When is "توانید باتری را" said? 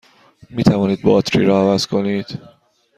0.63-1.61